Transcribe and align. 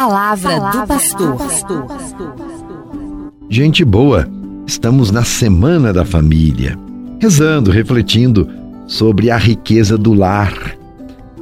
palavra, 0.00 0.56
palavra 0.56 0.96
do 1.18 1.36
pastor. 1.36 1.86
Gente 3.50 3.84
boa, 3.84 4.26
estamos 4.66 5.10
na 5.10 5.22
Semana 5.24 5.92
da 5.92 6.06
Família, 6.06 6.78
rezando, 7.20 7.70
refletindo 7.70 8.48
sobre 8.86 9.30
a 9.30 9.36
riqueza 9.36 9.98
do 9.98 10.14
lar, 10.14 10.54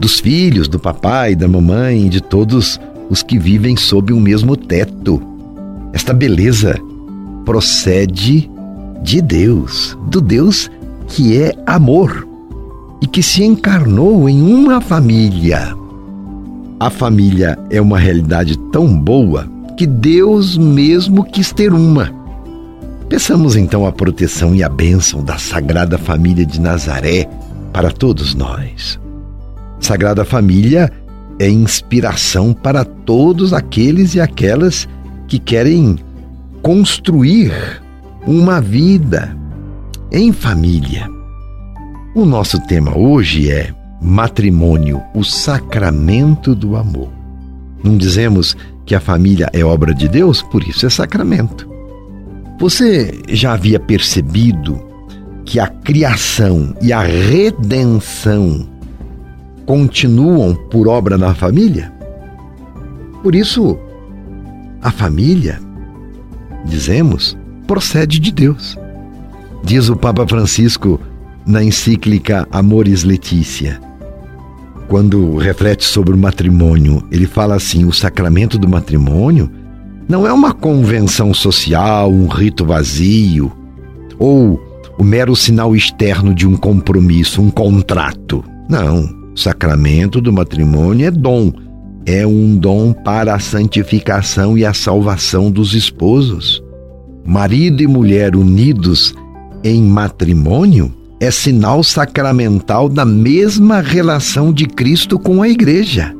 dos 0.00 0.18
filhos, 0.18 0.66
do 0.66 0.76
papai, 0.76 1.36
da 1.36 1.46
mamãe, 1.46 2.08
de 2.08 2.20
todos 2.20 2.80
os 3.08 3.22
que 3.22 3.38
vivem 3.38 3.76
sob 3.76 4.12
o 4.12 4.18
mesmo 4.18 4.56
teto. 4.56 5.22
Esta 5.92 6.12
beleza 6.12 6.76
procede 7.44 8.50
de 9.04 9.22
Deus, 9.22 9.96
do 10.08 10.20
Deus 10.20 10.68
que 11.06 11.40
é 11.40 11.54
amor 11.64 12.26
e 13.00 13.06
que 13.06 13.22
se 13.22 13.44
encarnou 13.44 14.28
em 14.28 14.42
uma 14.42 14.80
família. 14.80 15.78
A 16.80 16.90
família 16.90 17.58
é 17.70 17.80
uma 17.80 17.98
realidade 17.98 18.56
tão 18.70 18.96
boa 18.96 19.48
que 19.76 19.84
Deus 19.84 20.56
mesmo 20.56 21.24
quis 21.24 21.52
ter 21.52 21.72
uma. 21.72 22.12
Peçamos 23.08 23.56
então 23.56 23.84
a 23.84 23.90
proteção 23.90 24.54
e 24.54 24.62
a 24.62 24.68
bênção 24.68 25.24
da 25.24 25.36
Sagrada 25.38 25.98
Família 25.98 26.46
de 26.46 26.60
Nazaré 26.60 27.28
para 27.72 27.90
todos 27.90 28.32
nós. 28.32 28.98
Sagrada 29.80 30.24
Família 30.24 30.92
é 31.40 31.48
inspiração 31.48 32.52
para 32.52 32.84
todos 32.84 33.52
aqueles 33.52 34.14
e 34.14 34.20
aquelas 34.20 34.88
que 35.26 35.40
querem 35.40 35.98
construir 36.62 37.52
uma 38.24 38.60
vida 38.60 39.36
em 40.12 40.30
família. 40.30 41.08
O 42.14 42.24
nosso 42.24 42.60
tema 42.66 42.96
hoje 42.96 43.50
é 43.50 43.74
matrimônio, 44.00 45.02
o 45.14 45.24
sacramento 45.24 46.54
do 46.54 46.76
amor. 46.76 47.08
Não 47.82 47.96
dizemos 47.96 48.56
que 48.84 48.94
a 48.94 49.00
família 49.00 49.48
é 49.52 49.64
obra 49.64 49.94
de 49.94 50.08
Deus, 50.08 50.42
por 50.42 50.62
isso 50.62 50.86
é 50.86 50.90
sacramento. 50.90 51.68
Você 52.58 53.20
já 53.28 53.52
havia 53.52 53.78
percebido 53.78 54.80
que 55.44 55.60
a 55.60 55.66
criação 55.66 56.74
e 56.82 56.92
a 56.92 57.02
redenção 57.02 58.68
continuam 59.64 60.54
por 60.54 60.88
obra 60.88 61.16
na 61.16 61.34
família? 61.34 61.92
Por 63.22 63.34
isso, 63.34 63.78
a 64.82 64.90
família, 64.90 65.60
dizemos, 66.64 67.36
procede 67.66 68.18
de 68.18 68.32
Deus. 68.32 68.76
Diz 69.64 69.88
o 69.88 69.96
Papa 69.96 70.26
Francisco 70.26 71.00
na 71.46 71.62
encíclica 71.62 72.46
Amoris 72.50 73.04
Letícia. 73.04 73.87
Quando 74.88 75.36
reflete 75.36 75.84
sobre 75.84 76.14
o 76.14 76.18
matrimônio, 76.18 77.02
ele 77.12 77.26
fala 77.26 77.54
assim: 77.54 77.84
o 77.84 77.92
sacramento 77.92 78.58
do 78.58 78.66
matrimônio 78.66 79.50
não 80.08 80.26
é 80.26 80.32
uma 80.32 80.54
convenção 80.54 81.34
social, 81.34 82.10
um 82.10 82.26
rito 82.26 82.64
vazio, 82.64 83.52
ou 84.18 84.58
o 84.98 85.04
mero 85.04 85.36
sinal 85.36 85.76
externo 85.76 86.34
de 86.34 86.48
um 86.48 86.56
compromisso, 86.56 87.42
um 87.42 87.50
contrato. 87.50 88.42
Não. 88.68 89.16
O 89.34 89.38
sacramento 89.38 90.20
do 90.20 90.32
matrimônio 90.32 91.06
é 91.06 91.10
dom. 91.10 91.52
É 92.06 92.26
um 92.26 92.56
dom 92.56 92.92
para 92.92 93.34
a 93.34 93.38
santificação 93.38 94.56
e 94.56 94.64
a 94.64 94.72
salvação 94.72 95.50
dos 95.50 95.74
esposos. 95.74 96.62
Marido 97.24 97.82
e 97.82 97.86
mulher 97.86 98.34
unidos 98.34 99.14
em 99.62 99.82
matrimônio 99.82 100.92
é 101.20 101.30
sinal 101.30 101.82
sacramental 101.82 102.88
da 102.88 103.04
mesma 103.04 103.80
relação 103.80 104.52
de 104.52 104.66
Cristo 104.66 105.18
com 105.18 105.42
a 105.42 105.48
igreja. 105.48 106.14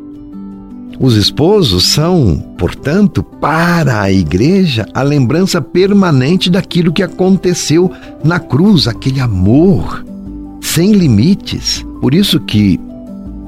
Os 1.01 1.15
esposos 1.15 1.87
são, 1.93 2.39
portanto, 2.59 3.23
para 3.23 4.01
a 4.03 4.11
igreja, 4.11 4.85
a 4.93 5.03
lembrança 5.03 5.61
permanente 5.63 6.51
daquilo 6.51 6.93
que 6.93 7.05
aconteceu 7.05 7.91
na 8.25 8.41
cruz, 8.41 8.89
aquele 8.89 9.21
amor 9.21 10.05
sem 10.61 10.93
limites. 10.93 11.87
Por 12.01 12.13
isso 12.13 12.41
que 12.41 12.81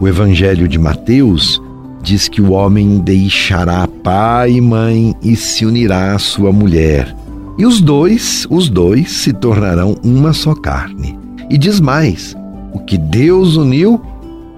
o 0.01 0.07
Evangelho 0.07 0.69
de 0.69 0.79
Mateus 0.79 1.61
diz 2.03 2.29
que 2.29 2.41
o 2.41 2.53
homem 2.53 3.01
deixará 3.01 3.87
pai 3.87 4.53
e 4.53 4.61
mãe 4.61 5.15
e 5.21 5.35
se 5.35 5.67
unirá 5.67 6.15
à 6.15 6.19
sua 6.21 6.53
mulher. 6.53 7.15
E 7.59 7.67
os 7.67 7.81
dois, 7.81 8.47
os 8.49 8.69
dois 8.69 9.11
se 9.11 9.33
tornarão 9.33 9.97
uma 10.05 10.33
só 10.33 10.55
carne. 10.55 11.20
E 11.51 11.59
diz 11.59 11.81
mais: 11.81 12.37
o 12.73 12.79
que 12.79 12.97
Deus 12.97 13.57
uniu, 13.57 14.01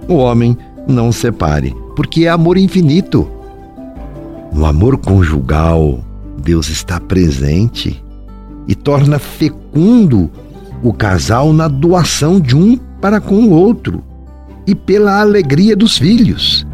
o 0.07 0.13
homem 0.13 0.55
não 0.87 1.11
separe, 1.11 1.75
porque 1.95 2.25
é 2.25 2.29
amor 2.29 2.57
infinito. 2.57 3.27
No 4.53 4.65
amor 4.67 4.97
conjugal, 4.97 5.99
Deus 6.37 6.69
está 6.69 6.99
presente 6.99 8.01
e 8.67 8.75
torna 8.75 9.17
fecundo 9.17 10.29
o 10.83 10.93
casal 10.93 11.51
na 11.51 11.67
doação 11.67 12.39
de 12.39 12.55
um 12.55 12.77
para 13.01 13.19
com 13.19 13.35
o 13.45 13.51
outro 13.51 14.03
e 14.67 14.75
pela 14.75 15.19
alegria 15.19 15.75
dos 15.75 15.97
filhos. 15.97 16.67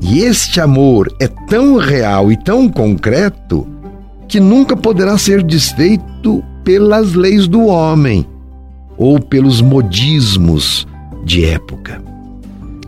E 0.00 0.20
este 0.20 0.60
amor 0.60 1.12
é 1.18 1.26
tão 1.26 1.76
real 1.76 2.30
e 2.30 2.36
tão 2.36 2.68
concreto 2.68 3.66
que 4.28 4.38
nunca 4.38 4.76
poderá 4.76 5.18
ser 5.18 5.42
desfeito 5.42 6.44
pelas 6.62 7.14
leis 7.14 7.48
do 7.48 7.66
homem 7.66 8.26
ou 8.96 9.20
pelos 9.20 9.60
modismos 9.60 10.86
de 11.24 11.44
época. 11.44 12.02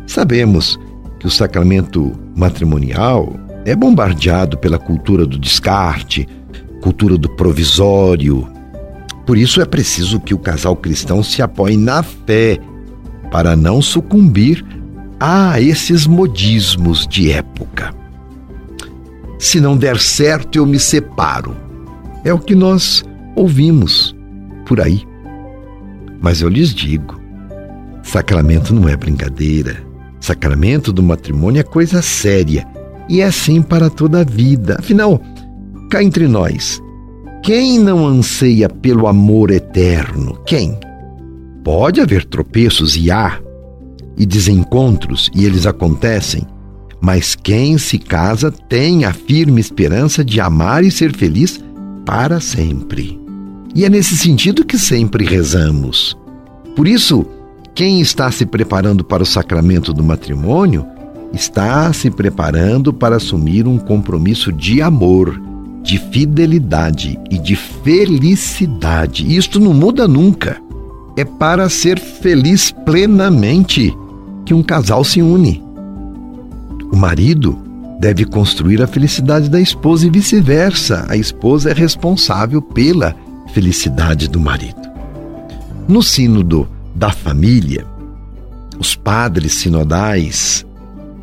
Sabemos 0.07 0.79
que 1.19 1.27
o 1.27 1.31
sacramento 1.31 2.13
matrimonial 2.37 3.35
é 3.65 3.75
bombardeado 3.75 4.57
pela 4.59 4.79
cultura 4.79 5.27
do 5.27 5.39
descarte, 5.39 6.29
cultura 6.81 7.19
do 7.19 7.29
provisório. 7.31 8.47
Por 9.27 9.37
isso 9.37 9.61
é 9.61 9.65
preciso 9.65 10.21
que 10.21 10.35
o 10.35 10.39
casal 10.39 10.77
cristão 10.77 11.23
se 11.23 11.43
apoie 11.43 11.77
na 11.77 12.03
fé 12.03 12.59
para 13.31 13.57
não 13.57 13.83
sucumbir 13.83 14.65
a 15.19 15.61
esses 15.61 16.07
modismos 16.07 17.07
de 17.07 17.33
época. 17.33 17.93
Se 19.39 19.61
não 19.61 19.77
der 19.77 19.99
certo, 19.99 20.57
eu 20.57 20.65
me 20.65 20.79
separo. 20.79 21.57
É 22.25 22.33
o 22.33 22.39
que 22.39 22.55
nós 22.55 23.05
ouvimos 23.35 24.15
por 24.65 24.81
aí. 24.81 25.07
Mas 26.21 26.41
eu 26.41 26.49
lhes 26.49 26.75
digo: 26.75 27.21
sacramento 28.03 28.75
não 28.75 28.89
é 28.89 28.97
brincadeira. 28.97 29.85
Sacramento 30.21 30.93
do 30.93 31.03
matrimônio 31.03 31.61
é 31.61 31.63
coisa 31.63 32.03
séria 32.03 32.67
e 33.09 33.21
é 33.21 33.25
assim 33.25 33.63
para 33.63 33.89
toda 33.89 34.21
a 34.21 34.25
vida. 34.25 34.77
Afinal, 34.79 35.21
cá 35.91 36.03
entre 36.03 36.27
nós, 36.27 36.83
quem 37.43 37.79
não 37.79 38.07
anseia 38.07 38.69
pelo 38.69 39.07
amor 39.07 39.51
eterno? 39.51 40.39
Quem? 40.47 40.77
Pode 41.63 42.01
haver 42.01 42.25
tropeços 42.25 42.97
e 42.97 43.11
há, 43.11 43.39
e 44.17 44.25
desencontros, 44.25 45.31
e 45.35 45.45
eles 45.45 45.67
acontecem, 45.67 46.45
mas 47.01 47.35
quem 47.35 47.77
se 47.77 47.99
casa 47.99 48.51
tem 48.51 49.05
a 49.05 49.13
firme 49.13 49.61
esperança 49.61 50.25
de 50.25 50.41
amar 50.41 50.85
e 50.85 50.91
ser 50.91 51.15
feliz 51.15 51.63
para 52.05 52.41
sempre. 52.41 53.26
E 53.77 53.85
é 53.85 53.91
nesse 53.91 54.17
sentido 54.17 54.65
que 54.65 54.79
sempre 54.79 55.23
rezamos. 55.27 56.17
Por 56.75 56.89
isso, 56.89 57.27
quem 57.75 58.01
está 58.01 58.31
se 58.33 58.47
preparando 58.47 59.05
para 59.05 59.23
o 59.23 59.27
sacramento 59.27 59.93
do 59.93 60.03
matrimônio 60.03 60.87
está 61.31 61.93
se 61.93 62.11
preparando 62.11 62.91
para 62.91 63.17
assumir 63.17 63.69
um 63.69 63.77
compromisso 63.77 64.51
de 64.51 64.81
amor, 64.81 65.39
de 65.83 65.99
fidelidade 65.99 67.21
e 67.31 67.39
de 67.39 67.55
felicidade. 67.55 69.37
Isto 69.37 69.61
não 69.61 69.75
muda 69.75 70.09
nunca. 70.09 70.57
É 71.15 71.23
para 71.23 71.69
ser 71.69 71.99
feliz 71.99 72.71
plenamente 72.71 73.95
que 74.47 74.55
um 74.55 74.63
casal 74.63 75.05
se 75.05 75.21
une. 75.21 75.63
O 76.91 76.97
marido 76.97 77.59
deve 78.01 78.25
construir 78.25 78.81
a 78.81 78.87
felicidade 78.87 79.51
da 79.51 79.61
esposa 79.61 80.07
e 80.07 80.11
vice-versa. 80.11 81.05
A 81.11 81.17
esposa 81.17 81.73
é 81.73 81.75
responsável 81.75 82.63
pela 82.63 83.15
felicidade 83.57 84.29
do 84.29 84.39
marido. 84.39 84.83
No 85.89 86.03
Sínodo 86.03 86.69
da 86.95 87.11
Família, 87.11 87.87
os 88.79 88.95
padres 88.95 89.55
sinodais 89.55 90.67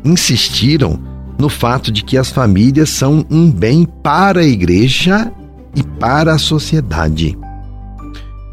insistiram 0.04 0.98
no 1.38 1.48
fato 1.48 1.92
de 1.92 2.02
que 2.02 2.18
as 2.18 2.30
famílias 2.30 2.90
são 2.90 3.24
um 3.30 3.48
bem 3.48 3.84
para 3.84 4.40
a 4.40 4.44
igreja 4.44 5.30
e 5.76 5.84
para 5.84 6.34
a 6.34 6.38
sociedade. 6.38 7.38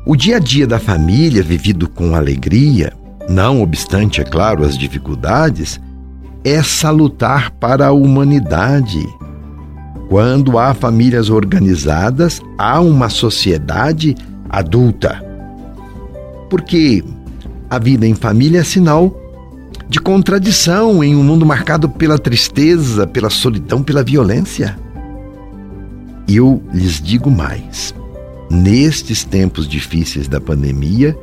O 0.05 0.15
dia 0.15 0.35
a 0.35 0.39
dia 0.39 0.67
da 0.67 0.77
família, 0.77 1.41
vivido 1.41 1.89
com 1.89 2.13
alegria, 2.13 2.93
não 3.27 3.63
obstante, 3.63 4.21
é 4.21 4.23
claro, 4.23 4.63
as 4.63 4.77
dificuldades, 4.77 5.81
é 6.43 6.61
salutar 6.61 7.49
para 7.49 7.87
a 7.87 7.91
humanidade 7.91 9.03
quando 10.11 10.59
há 10.59 10.73
famílias 10.73 11.29
organizadas, 11.29 12.41
há 12.57 12.81
uma 12.81 13.07
sociedade 13.07 14.13
adulta. 14.49 15.23
Porque 16.49 17.01
a 17.69 17.79
vida 17.79 18.05
em 18.05 18.13
família 18.13 18.59
é 18.59 18.63
sinal 18.65 19.17
de 19.87 20.01
contradição 20.01 21.01
em 21.01 21.15
um 21.15 21.23
mundo 21.23 21.45
marcado 21.45 21.87
pela 21.87 22.19
tristeza, 22.19 23.07
pela 23.07 23.29
solidão, 23.29 23.81
pela 23.81 24.03
violência. 24.03 24.77
Eu 26.27 26.61
lhes 26.73 27.01
digo 27.01 27.31
mais: 27.31 27.95
nestes 28.49 29.23
tempos 29.23 29.65
difíceis 29.65 30.27
da 30.27 30.41
pandemia, 30.41 31.17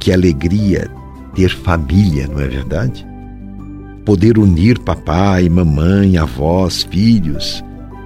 que 0.00 0.10
alegria 0.10 0.90
ter 1.34 1.50
família, 1.50 2.26
não 2.26 2.40
é 2.40 2.48
verdade? 2.48 3.06
Poder 4.02 4.38
unir 4.38 4.78
papai, 4.78 5.46
mamãe, 5.50 6.16
avós, 6.16 6.84
filhos. 6.84 7.62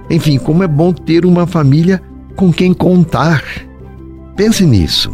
Enfim, 0.09 0.37
como 0.37 0.63
é 0.63 0.67
bom 0.67 0.91
ter 0.91 1.25
uma 1.25 1.45
família 1.45 2.01
com 2.35 2.51
quem 2.51 2.73
contar. 2.73 3.43
Pense 4.35 4.65
nisso. 4.65 5.11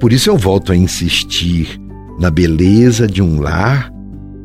Por 0.00 0.12
isso 0.12 0.30
eu 0.30 0.36
volto 0.36 0.72
a 0.72 0.76
insistir 0.76 1.80
na 2.18 2.30
beleza 2.30 3.06
de 3.06 3.20
um 3.22 3.40
lar 3.40 3.92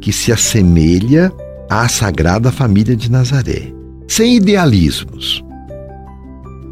que 0.02 0.12
se 0.12 0.32
assemelha 0.32 1.32
à 1.70 1.88
Sagrada 1.88 2.52
Família 2.52 2.96
de 2.96 3.10
Nazaré, 3.10 3.72
sem 4.08 4.36
idealismos. 4.36 5.44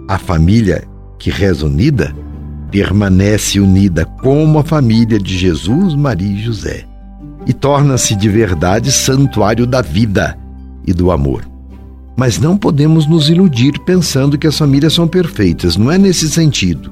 A 0.08 0.18
família 0.18 0.84
que 1.18 1.30
reza 1.30 1.66
unida 1.66 2.14
permanece 2.72 3.60
unida 3.60 4.06
como 4.06 4.60
a 4.60 4.64
família 4.64 5.20
de 5.20 5.38
Jesus, 5.38 5.96
Maria 5.96 6.28
e 6.28 6.44
José 6.44 6.92
e 7.46 7.54
torna-se 7.54 8.16
de 8.16 8.30
verdade 8.30 8.92
santuário 8.92 9.66
da 9.66 9.82
vida 9.82 10.38
e 10.86 10.94
do 10.94 11.12
amor. 11.12 11.51
Mas 12.16 12.40
não 12.40 12.58
podemos 12.58 13.08
nos 13.08 13.30
iludir 13.30 13.80
pensando 13.86 14.38
que 14.38 14.48
as 14.48 14.58
famílias 14.58 14.94
são 14.94 15.08
perfeitas, 15.08 15.78
não 15.78 15.92
é 15.92 15.98
nesse 15.98 16.30
sentido. 16.30 16.92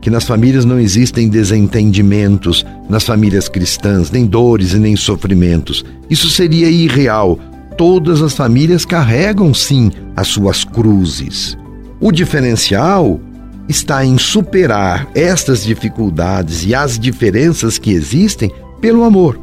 Que 0.00 0.10
nas 0.10 0.24
famílias 0.24 0.64
não 0.64 0.78
existem 0.78 1.28
desentendimentos, 1.28 2.64
nas 2.88 3.04
famílias 3.04 3.48
cristãs, 3.48 4.10
nem 4.10 4.26
dores 4.26 4.72
e 4.72 4.78
nem 4.78 4.96
sofrimentos. 4.96 5.84
Isso 6.10 6.28
seria 6.28 6.68
irreal. 6.68 7.38
Todas 7.78 8.22
as 8.22 8.34
famílias 8.34 8.84
carregam 8.84 9.54
sim 9.54 9.90
as 10.14 10.28
suas 10.28 10.64
cruzes. 10.64 11.56
O 12.00 12.12
diferencial 12.12 13.20
está 13.68 14.04
em 14.04 14.18
superar 14.18 15.08
estas 15.14 15.64
dificuldades 15.64 16.64
e 16.64 16.74
as 16.74 16.98
diferenças 16.98 17.78
que 17.78 17.90
existem 17.92 18.50
pelo 18.80 19.04
amor, 19.04 19.38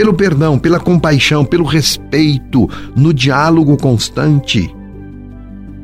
pelo 0.00 0.14
perdão, 0.14 0.58
pela 0.58 0.80
compaixão, 0.80 1.44
pelo 1.44 1.62
respeito, 1.62 2.66
no 2.96 3.12
diálogo 3.12 3.76
constante. 3.76 4.74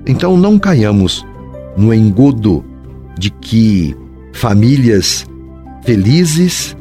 Então 0.07 0.39
não 0.39 0.59
caiamos 0.59 1.23
no 1.77 1.93
engodo 1.93 2.65
de 3.19 3.29
que 3.29 3.95
famílias 4.33 5.27
felizes 5.85 6.75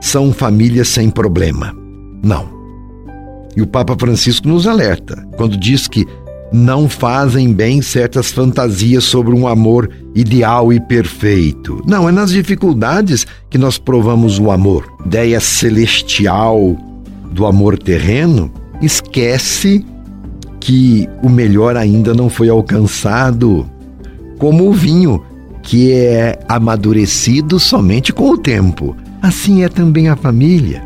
são 0.00 0.32
famílias 0.32 0.88
sem 0.88 1.10
problema. 1.10 1.76
Não. 2.24 2.48
E 3.54 3.60
o 3.60 3.66
Papa 3.66 3.94
Francisco 3.94 4.48
nos 4.48 4.66
alerta 4.66 5.28
quando 5.36 5.58
diz 5.58 5.86
que 5.86 6.06
não 6.52 6.88
fazem 6.88 7.52
bem 7.52 7.82
certas 7.82 8.30
fantasias 8.30 9.04
sobre 9.04 9.34
um 9.34 9.46
amor 9.46 9.90
ideal 10.14 10.72
e 10.72 10.80
perfeito. 10.80 11.82
Não, 11.86 12.08
é 12.08 12.12
nas 12.12 12.30
dificuldades 12.30 13.26
que 13.50 13.58
nós 13.58 13.78
provamos 13.78 14.38
o 14.38 14.50
amor. 14.50 14.86
Ideia 15.04 15.40
celestial 15.40 16.76
do 17.30 17.46
amor 17.46 17.78
terreno 17.78 18.50
esquece 18.80 19.84
que 20.60 21.08
o 21.22 21.28
melhor 21.28 21.76
ainda 21.76 22.14
não 22.14 22.28
foi 22.28 22.48
alcançado, 22.48 23.68
como 24.38 24.68
o 24.68 24.72
vinho 24.72 25.22
que 25.62 25.92
é 25.92 26.38
amadurecido 26.48 27.60
somente 27.60 28.12
com 28.12 28.30
o 28.30 28.38
tempo. 28.38 28.96
Assim 29.20 29.62
é 29.64 29.68
também 29.68 30.08
a 30.08 30.16
família. 30.16 30.82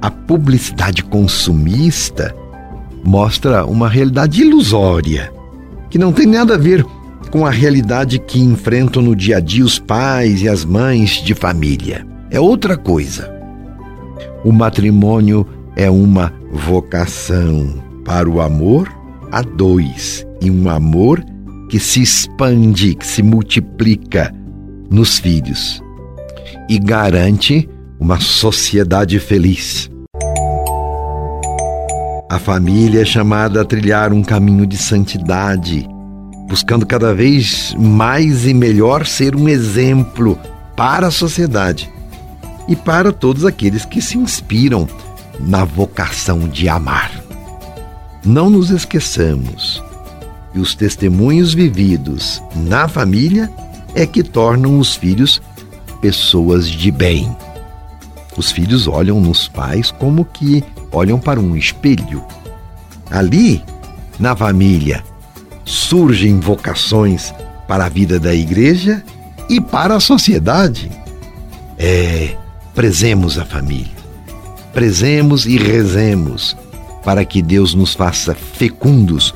A 0.00 0.10
publicidade 0.10 1.02
consumista 1.02 2.34
mostra 3.04 3.64
uma 3.64 3.88
realidade 3.88 4.42
ilusória, 4.42 5.32
que 5.88 5.98
não 5.98 6.12
tem 6.12 6.26
nada 6.26 6.54
a 6.54 6.58
ver 6.58 6.84
com 7.30 7.46
a 7.46 7.50
realidade 7.50 8.18
que 8.18 8.40
enfrentam 8.40 9.02
no 9.02 9.14
dia 9.14 9.36
a 9.36 9.40
dia 9.40 9.64
os 9.64 9.78
pais 9.78 10.42
e 10.42 10.48
as 10.48 10.64
mães 10.64 11.22
de 11.22 11.34
família. 11.34 12.06
É 12.30 12.40
outra 12.40 12.76
coisa. 12.76 13.32
O 14.44 14.52
matrimônio 14.52 15.46
é 15.76 15.90
uma 15.90 16.32
vocação 16.52 17.82
para 18.04 18.28
o 18.28 18.40
amor 18.40 18.92
a 19.30 19.42
dois 19.42 20.26
e 20.40 20.50
um 20.50 20.68
amor 20.68 21.24
que 21.68 21.78
se 21.78 22.02
expande, 22.02 22.94
que 22.94 23.06
se 23.06 23.22
multiplica 23.22 24.34
nos 24.90 25.18
filhos 25.18 25.82
e 26.68 26.78
garante 26.78 27.68
uma 27.98 28.18
sociedade 28.18 29.18
feliz. 29.18 29.90
A 32.30 32.38
família 32.38 33.02
é 33.02 33.04
chamada 33.04 33.60
a 33.60 33.64
trilhar 33.64 34.12
um 34.12 34.22
caminho 34.22 34.64
de 34.64 34.76
santidade, 34.76 35.84
buscando 36.48 36.86
cada 36.86 37.12
vez 37.12 37.74
mais 37.76 38.46
e 38.46 38.54
melhor 38.54 39.04
ser 39.04 39.34
um 39.34 39.48
exemplo 39.48 40.38
para 40.76 41.08
a 41.08 41.10
sociedade 41.10 41.90
e 42.68 42.76
para 42.76 43.10
todos 43.10 43.44
aqueles 43.44 43.84
que 43.84 44.00
se 44.00 44.16
inspiram 44.16 44.88
na 45.40 45.64
vocação 45.64 46.48
de 46.48 46.68
amar. 46.68 47.10
Não 48.24 48.48
nos 48.48 48.70
esqueçamos 48.70 49.82
que 50.52 50.60
os 50.60 50.76
testemunhos 50.76 51.52
vividos 51.52 52.40
na 52.54 52.86
família 52.86 53.50
é 53.92 54.06
que 54.06 54.22
tornam 54.22 54.78
os 54.78 54.94
filhos 54.94 55.42
pessoas 56.00 56.70
de 56.70 56.92
bem. 56.92 57.36
Os 58.36 58.52
filhos 58.52 58.86
olham 58.86 59.20
nos 59.20 59.48
pais 59.48 59.90
como 59.90 60.24
que 60.24 60.62
olham 60.92 61.18
para 61.18 61.40
um 61.40 61.56
espelho. 61.56 62.24
Ali, 63.10 63.62
na 64.18 64.36
família, 64.36 65.02
surgem 65.64 66.38
vocações 66.40 67.32
para 67.66 67.86
a 67.86 67.88
vida 67.88 68.18
da 68.18 68.34
igreja 68.34 69.02
e 69.48 69.60
para 69.60 69.96
a 69.96 70.00
sociedade. 70.00 70.90
É, 71.78 72.36
prezemos 72.74 73.38
a 73.38 73.44
família. 73.44 74.00
Prezemos 74.72 75.46
e 75.46 75.56
rezemos 75.56 76.56
para 77.04 77.24
que 77.24 77.42
Deus 77.42 77.74
nos 77.74 77.94
faça 77.94 78.34
fecundos 78.34 79.34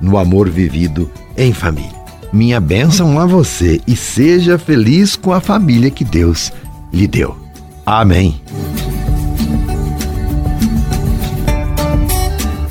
no 0.00 0.18
amor 0.18 0.50
vivido 0.50 1.10
em 1.36 1.52
família. 1.52 2.04
Minha 2.32 2.60
bênção 2.60 3.18
a 3.18 3.26
você 3.26 3.80
e 3.86 3.94
seja 3.94 4.58
feliz 4.58 5.16
com 5.16 5.32
a 5.32 5.40
família 5.40 5.90
que 5.90 6.04
Deus 6.04 6.52
lhe 6.92 7.06
deu. 7.06 7.36
Amém. 7.86 8.40